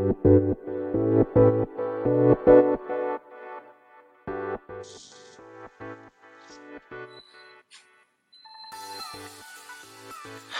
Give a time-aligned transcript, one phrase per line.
[0.00, 0.06] は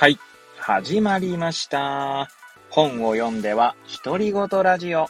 [0.08, 0.18] い、
[0.58, 2.28] 始まりました。
[2.68, 3.74] 本を読んでは
[4.04, 5.06] 独り言ラジオ。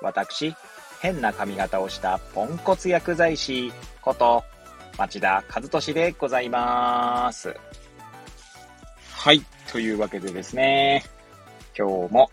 [0.00, 0.54] 私、
[1.00, 4.42] 変な髪型をしたポンコツ薬剤師こと
[4.96, 7.54] 町田和俊でございます。
[9.12, 11.04] はい、というわけでですね、
[11.76, 12.30] 今日も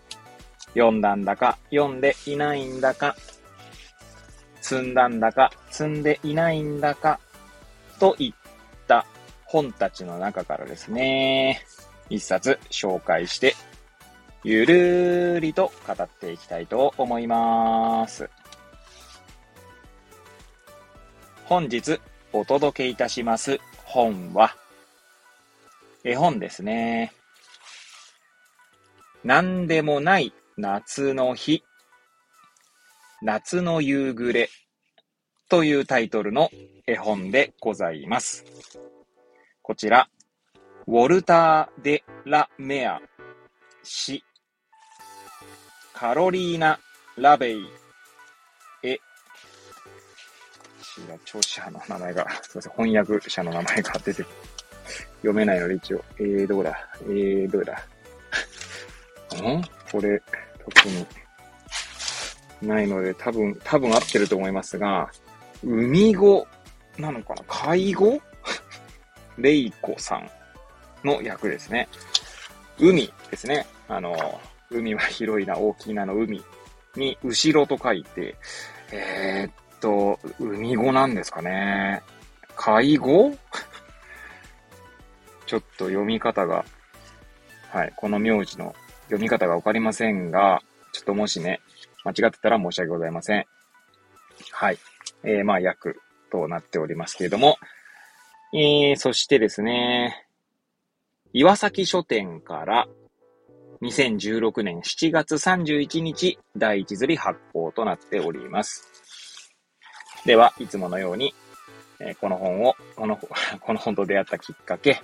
[0.74, 3.16] 読んだんだか読んでいないんだか、
[4.60, 7.20] 積んだんだか積んでいないんだか
[7.98, 9.06] といった
[9.44, 11.64] 本たちの中からですね、
[12.08, 13.54] 一冊紹介して、
[14.44, 18.28] ゆるーりと語っていきたいと思います。
[21.44, 22.00] 本日
[22.32, 24.56] お届けいたします本は、
[26.02, 27.12] 絵本ですね。
[29.22, 31.64] なんでもない夏の日、
[33.22, 34.48] 夏の夕暮れ。
[35.48, 36.50] というタイトルの
[36.86, 38.44] 絵本でございます。
[39.60, 40.08] こちら、
[40.86, 43.00] ウォルター・デ・ラ・メア
[43.82, 44.24] 氏、
[45.92, 46.78] カロリーナ・
[47.16, 47.66] ラベイ、
[48.82, 48.98] え、違う、
[51.24, 54.24] 聴者の名前が、すいません、翻訳者の名前が出て、
[55.16, 56.78] 読めないので一応、えー、どこだ？
[57.02, 57.74] えー、どれだ？
[59.36, 59.62] ん？
[59.90, 60.22] これ、
[60.70, 61.06] 特に、
[62.62, 65.10] ないので、多分、多分合ってると思いますが、
[65.64, 66.46] 海語
[66.98, 67.42] なのかな？
[67.46, 68.20] 介護
[69.38, 70.30] レイコさん
[71.04, 71.88] の役ですね。
[72.78, 73.66] 海ですね。
[73.88, 76.42] あの、海は広いな、大きいなの海
[76.96, 78.36] に、後ろと書いて、
[78.90, 82.02] えー、っと、海語なんですかね。
[82.56, 83.36] 介護
[85.46, 86.64] ちょっと読み方が、
[87.70, 88.74] はい、この名字の
[89.12, 91.60] 読み方がわかりませんが、ちょっともしね、
[92.02, 93.44] 間違ってたら申し訳ございません。
[94.52, 94.78] はい。
[95.22, 97.58] えー、まあ、役となっておりますけれども、
[98.54, 100.26] えー、そしてですね、
[101.34, 102.88] 岩崎書店から
[103.82, 109.52] 2016年7月31日第一釣り発行となっております。
[110.24, 111.34] では、いつものように、
[112.00, 113.18] えー、この本を、この、
[113.60, 115.02] この本と出会ったきっかけ、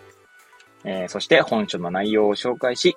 [0.84, 2.96] えー、そして本書の内容を紹介し、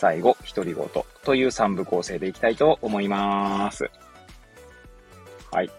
[0.00, 0.88] 最後、独り言
[1.24, 3.90] という3部構成でいきたいと思います。
[5.50, 5.70] はい。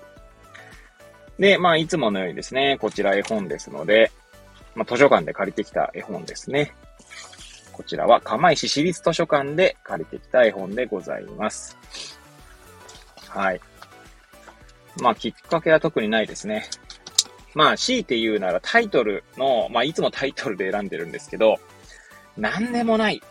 [1.39, 4.11] で、まあ、いつものようにですね、こちら絵本ですので、
[4.75, 6.73] まあ、図書館で借りてきた絵本ですね。
[7.71, 11.77] こちらは釜石市立図書館で借りてきた絵本でございます。
[13.29, 13.61] はい。
[15.01, 16.65] まあ、きっかけは特にないですね。
[17.55, 21.57] まあ、強いて言うならタイトルの、まあ、いつもタイトルで選んでるんですけど、
[22.35, 23.21] なんでもない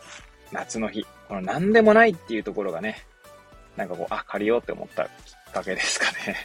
[0.53, 1.07] 夏の日。
[1.29, 3.05] このなんでもないっていうところがね、
[3.77, 6.37] なんかこう、あ、借りようって思ったきっかけですかね。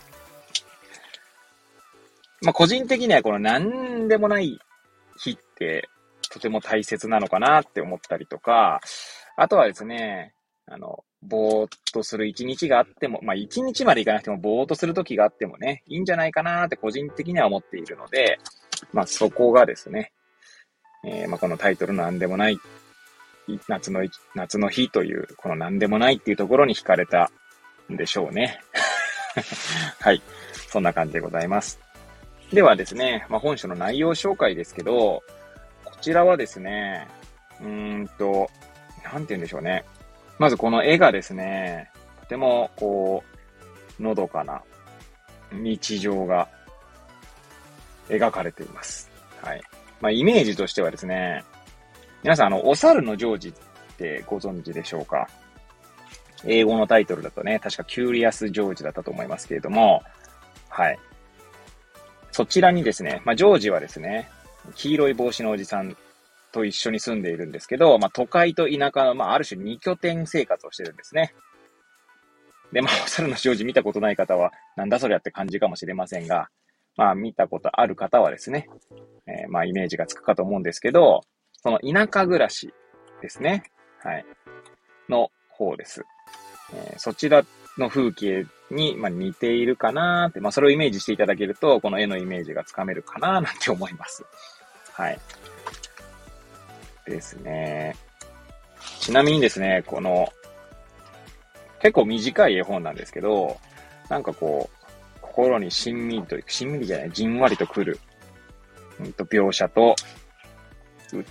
[2.41, 4.59] まあ、個人的にはこのなんでもない
[5.17, 5.89] 日って
[6.29, 8.81] とても大切なのかなって思ったりとか、
[9.35, 10.33] あとはですね、
[10.65, 18.39] あの、ぼーっとする一日があっても、まあ一日までいかなくてもぼーっとする時があってもね、いいんじゃないかなって個人的には思っているので、
[18.91, 20.11] まあそこがですね、
[21.05, 22.57] えー、まあこのタイトルなんでもない
[23.67, 24.01] 夏の、
[24.35, 27.31] 夏の日という、この何でもないっていうところに惹かれた
[27.91, 28.59] んでしょうね。
[29.99, 30.21] はい。
[30.67, 31.79] そんな感じでございます。
[32.51, 35.23] ではですね、まあ、本書の内容紹介ですけど、
[35.83, 37.07] こちらはですね、
[37.61, 38.49] うーんと、
[39.03, 39.85] なんて言うんでしょうね。
[40.39, 43.23] まずこの絵がですね、とてもこ
[43.99, 44.61] う、のどかな
[45.51, 46.47] 日常が
[48.09, 49.09] 描かれています。
[49.41, 49.61] はい。
[50.01, 51.43] まあ、イメージとしてはですね、
[52.23, 53.53] 皆さん、あの、お猿のジョージっ
[53.97, 55.27] てご存知でしょうか？
[56.45, 60.01] 英語のタイトルだとね、確かキュリアス・ジョージだったと思いますけれども、
[60.69, 60.99] はい。
[62.31, 64.29] そちらにですね、まあ、ジョージはですね、
[64.75, 65.95] 黄色い帽子のおじさん
[66.51, 71.33] と一緒に住んでいるんですけど、まあ、都会と田舎の、まあ、ある種二拠点生活をしてるんですね。
[72.71, 76.47] で、まあ、お猿のジョージ見たことない方は、なんだそりゃって感じかもしれませんが、
[76.95, 78.69] まあ、見たことある方はですね、
[79.27, 81.21] えー、まあ、イメージがつくかと思うんですけど、
[81.63, 82.73] その田舎暮らし
[83.21, 83.63] ですね。
[84.03, 84.25] はい。
[85.07, 86.03] の方です。
[86.73, 87.45] えー、そちら
[87.77, 94.25] の風景に、まあ、似ているかなって、まあ、それをイメージしていただけると、この絵のイメージがつかめるかな なんて思います。
[94.91, 95.19] はい。
[97.05, 97.95] ですね。
[98.99, 100.27] ちなみにですね、この、
[101.79, 103.57] 結構短い絵本なんですけど、
[104.09, 104.87] なんかこう、
[105.21, 107.99] 心にしんみりと、しんみりじゃない、じんわりとくる、
[108.99, 109.95] うんと描写と、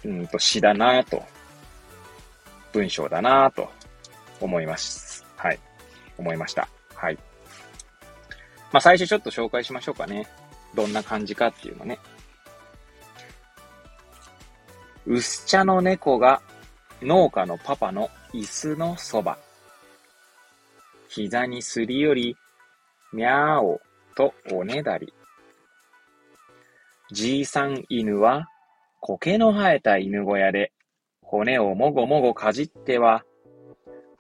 [0.04, 1.22] うんと詩だなと、
[2.72, 3.70] 文章だなと
[4.40, 5.24] 思います。
[5.36, 5.58] はい、
[6.18, 6.68] 思いました。
[6.94, 7.18] はい。
[8.72, 10.26] まあ、最初ちょっと紹介しましょうかね。
[10.74, 11.98] どんな感じかっていうのね。
[15.04, 16.40] 薄茶の猫が
[17.02, 19.36] 農家のパパの椅子のそば。
[21.08, 22.36] 膝にすり寄り、
[23.12, 23.80] みゃーお
[24.14, 25.12] とおねだり。
[27.10, 28.48] じいさん犬は
[29.04, 30.72] 苔の生えた犬小屋で
[31.22, 33.24] 骨をもごもごかじっては、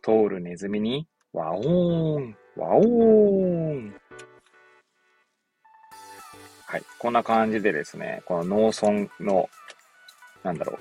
[0.02, 3.94] 通るネズミにワオーン、ワオーン。
[6.66, 6.82] はい。
[6.98, 9.48] こんな感じでですね、この農村の、
[10.42, 10.78] なんだろう、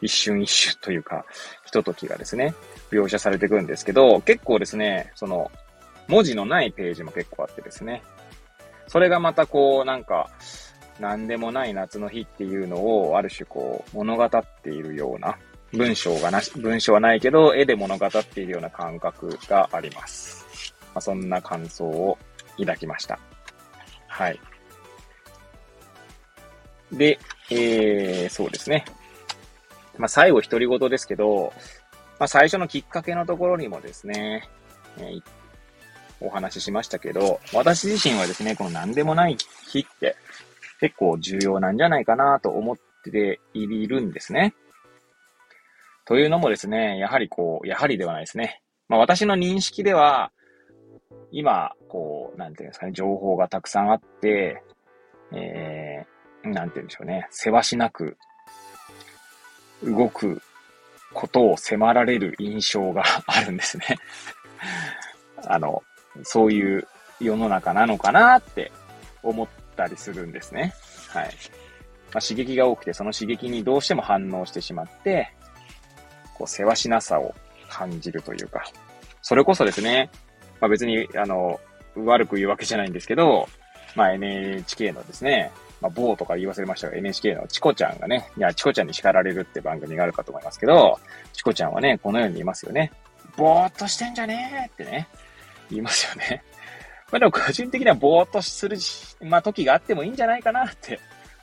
[0.00, 1.26] 一瞬一瞬というか、
[1.64, 2.54] ひとときがですね、
[2.92, 5.50] 描写されていくんですけど、結構ですね、その、
[6.06, 8.04] 文字のないページも結構あってですね、
[8.86, 10.30] それがまたこう、なんか、
[11.00, 12.76] 何でもない夏の日っていうの
[13.08, 14.30] を、ある種こう、物語っ
[14.62, 15.36] ているような、
[15.72, 20.74] 文章がなし、文章はないけど、絵で物語っているような感覚があります。
[20.94, 22.18] まあ、そんな感想を
[22.58, 23.18] 抱きました。
[24.06, 24.38] はい。
[26.92, 27.18] で、
[27.50, 28.84] えー、そうですね。
[29.96, 31.52] まあ、最後独り言ですけど、
[32.18, 34.48] まあ、最初のきっかけのところにもですね、
[34.98, 35.22] えー、
[36.20, 39.36] お話ししましたけど、私自身はですね、この何でもない
[39.66, 40.16] 日って
[40.82, 44.52] 結構重要なんじゃないかなと思っているんですね。
[46.04, 48.60] というのもですね、やはりこう、やはりではないですね。
[48.88, 50.32] まあ私の認識では、
[51.30, 54.60] 今、こう、なんていうんですかね、情報がたくさんあって、
[55.30, 58.18] えー、なんていうんでしょうね、せわしなく
[59.84, 60.42] 動く
[61.14, 63.84] ことを迫られる印象があるんですね。
[65.46, 65.84] あの、
[66.24, 66.88] そういう
[67.20, 68.72] 世の中なのかなって
[69.22, 70.74] 思ったりするんですね。
[71.08, 71.26] はい。
[72.12, 75.32] まあ、刺激が多くて、その刺激にどうしても反応してしまって、
[76.34, 77.34] こう、せわしなさを
[77.68, 78.64] 感じるというか、
[79.22, 80.10] それこそですね、
[80.60, 81.60] まあ、別に、あの、
[81.96, 83.48] 悪く言うわけじゃないんですけど、
[83.94, 91.00] まあ、NHK のですね、まあ、某とか言い忘れましたが、NHK のチコちゃんがね、いや、チコちゃんに叱られるって番組があるかと思いますけど、
[91.32, 92.92] チコちゃんはね、このように言いますよね。
[93.36, 95.08] ぼーっとしてんじゃねーってね、
[95.70, 96.42] 言いますよね。
[97.12, 98.76] まあでも個人的にはぼーっとする、
[99.20, 100.98] まあ時があってもいいんじゃないかなって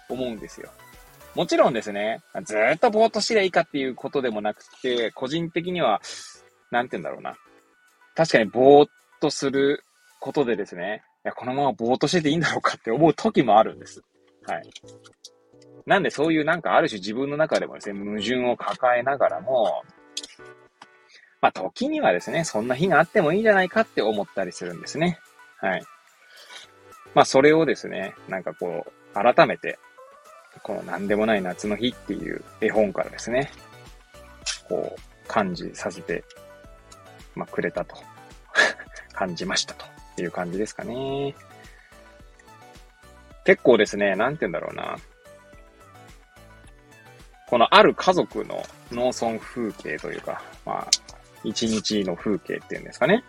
[0.10, 0.70] 思うんですよ。
[1.36, 6.02] もちろんですね、ずっとぼーっとしてりゃいいかっていうことでもなくて、個人的には、
[6.72, 7.38] なんて言うんだろうな。
[8.16, 8.90] 確かにぼーっ
[9.22, 9.84] とする
[10.20, 14.02] ことでですね、いや、このままぼーっとしてていいんだろうかって思う時もあるんです。
[14.46, 14.70] はい。
[15.86, 19.84] なんでそういうなんかある種自分の中でもですね、矛盾を抱えながらも、
[21.42, 25.20] まあ時にはですね、そんな日があってもいいんじゃないかって思ったりするんですね。
[25.62, 25.84] はい。
[27.14, 29.80] まあそれをですね、なんかこう、改めて、
[30.64, 33.52] この何でもない夏の日っていう絵本からですね、
[34.68, 36.24] こう、感じさせて、
[37.36, 37.96] まあ、くれたと。
[39.14, 39.86] 感じましたと
[40.22, 41.36] いう感じですかね。
[43.44, 44.98] 結構ですね、なんて言うんだろうな。
[47.48, 50.88] このある家族の農村風景というか、まあ、
[51.44, 53.24] 一日の風景っていうんですかね。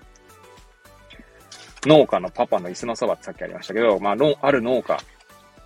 [1.87, 4.99] 農家のパパの椅子のそばってさっきありましたけど、まあ、ある農家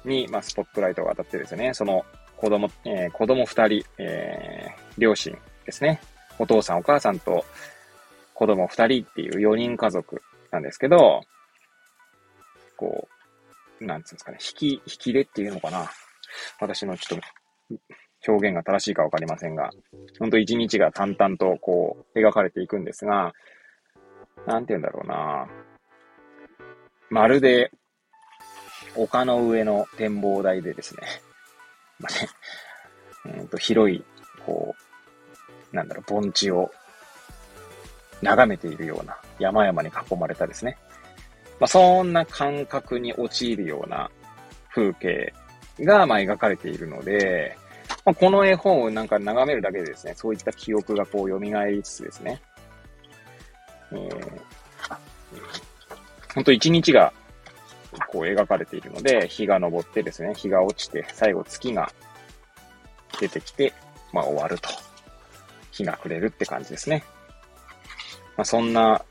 [0.05, 2.05] に、まあ、スポットライトが当たってですね、その
[2.37, 6.01] 子供、えー、子供二人、えー、両親ですね。
[6.39, 7.45] お父さんお母さんと
[8.35, 11.21] 子供二人っていう四人家族なんですけど、
[12.77, 13.09] こ
[13.81, 15.91] う、なんつうんですかね、引き、引きでっていうのかな。
[16.61, 19.71] 私のちょっと表現が正しいかわかりませんが、
[20.19, 23.33] ほんと一日が淡々とこう描かれていくんですが、
[24.47, 25.47] なんて言うんだろうな。
[27.15, 27.71] まるで
[28.97, 31.03] 丘の上の展望台でですね、
[32.01, 34.05] まあね、うんと広い、
[34.45, 34.75] こ
[35.73, 36.73] う、なんだろう、盆地を
[38.21, 40.77] 眺めているような山々に囲まれたですね。
[41.61, 44.11] まあ、そんな感覚に陥るような
[44.75, 45.33] 風景
[45.79, 47.57] が、ま、描かれているので、
[48.05, 52.43] まあ、この絵本をなんか眺めるだけでですね、そういった記憶がこう蘇りつつですね、
[53.93, 54.41] えー、
[56.35, 57.13] 本当一日が
[58.09, 61.93] こう描かれているので、日が昇ってですね、日が落ちて、最後月が
[63.21, 63.73] 出てきて、
[64.13, 64.69] まあ終わると。
[65.71, 67.05] 日が暮れるって感じですね。
[68.37, 69.05] まあそんな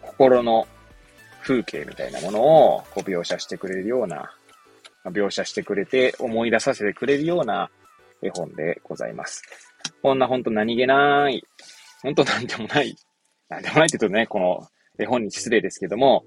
[0.00, 0.66] 心の
[1.42, 4.32] 風景みたいなものをこう描写してくれるような、
[5.06, 7.70] 描写してくれて思い出させてくれるような
[8.22, 9.42] 絵本でございます。
[10.00, 11.42] こんなほんと何気ない、
[12.02, 12.96] ほんとなんでもない、
[13.48, 16.24] なんでもないって言うとね、この絵本に失礼ですけども、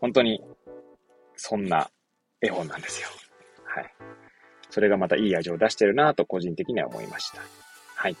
[0.00, 0.42] 本当に
[1.36, 1.90] そんな
[2.40, 3.08] 絵本なんですよ。
[3.64, 3.94] はい。
[4.70, 7.42] それがまたいい味を出してるなと個人的には思いました。
[7.94, 8.16] はい。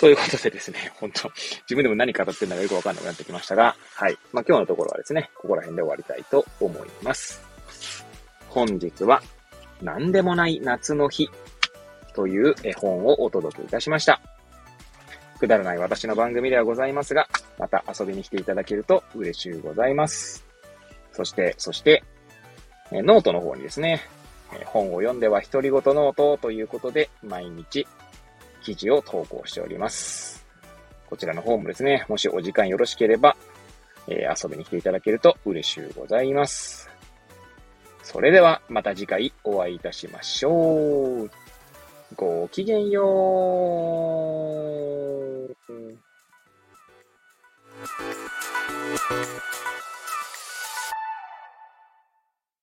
[0.00, 1.30] ということでですね、本当
[1.62, 4.18] 自分でも何語ってんだかよくわかんなくなってきましたが、はい。
[4.32, 7.42] まあ、今日のところはですね、ここら辺で終わりたいと思います。
[8.48, 9.22] 本日は、
[9.82, 11.30] 何でもない夏の日
[12.14, 14.20] という絵本をお届けいたしました。
[15.38, 20.45] くだらない私の番組ではございますが、また遊びに来ていただけると嬉しゅうございます。
[21.16, 22.04] そして、そして、
[22.92, 24.02] えノートの方にですね、
[24.52, 27.88] え本を読んでは独り言ノートということで、毎日
[28.62, 30.44] 記事を投稿しております。
[31.08, 33.34] こちらの方もですね、もしお時間よろしければ、
[34.08, 36.90] えー、遊びに来ていただけると嬉しゅうございます。
[38.02, 41.30] それではまた次回お会いいたしましょう。
[42.14, 43.02] ごきげんよ
[45.50, 45.56] う。